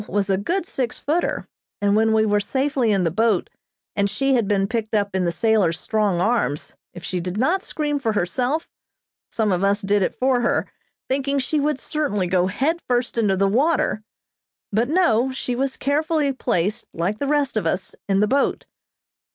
was 0.09 0.31
a 0.31 0.35
good 0.37 0.65
six 0.65 0.99
footer, 0.99 1.47
and 1.79 1.95
when 1.95 2.11
we 2.11 2.25
were 2.25 2.39
safely 2.39 2.91
in 2.91 3.03
the 3.03 3.11
boat, 3.11 3.51
and 3.95 4.09
she 4.09 4.33
had 4.33 4.47
been 4.47 4.65
picked 4.67 4.95
up 4.95 5.13
in 5.15 5.25
the 5.25 5.31
sailor's 5.31 5.79
strong 5.79 6.19
arms, 6.19 6.73
if 6.91 7.03
she 7.03 7.19
did 7.19 7.37
not 7.37 7.61
scream 7.61 7.99
for 7.99 8.13
herself, 8.13 8.67
some 9.31 9.51
of 9.51 9.63
us 9.63 9.79
did 9.83 10.01
it 10.01 10.15
for 10.15 10.41
her, 10.41 10.67
thinking 11.07 11.37
she 11.37 11.59
would 11.59 11.77
certainly 11.77 12.25
go 12.25 12.47
head 12.47 12.81
first 12.89 13.15
into 13.15 13.37
the 13.37 13.47
water; 13.47 14.01
but 14.73 14.89
no, 14.89 15.31
she 15.31 15.53
was 15.55 15.77
carefully 15.77 16.33
placed, 16.33 16.83
like 16.95 17.19
the 17.19 17.27
rest 17.27 17.55
of 17.55 17.67
us, 17.67 17.93
in 18.09 18.21
the 18.21 18.27
boat. 18.27 18.65